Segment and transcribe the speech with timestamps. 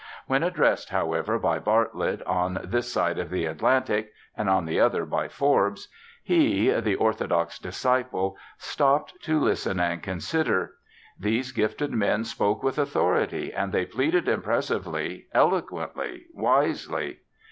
[0.25, 5.05] When addressed, however, by Bartlett, on this side of the Atlantic, and on the other
[5.05, 5.89] by Forbes,
[6.23, 10.73] he (the orthodox disciple) stopped to listen and consider.
[11.19, 17.19] These gifted men spoke with authority; they pleaded impressively, eloquently, wisely.